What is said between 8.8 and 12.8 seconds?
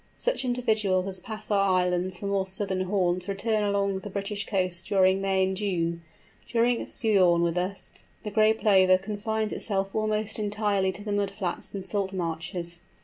confines itself almost entirely to the mud flats and salt marshes.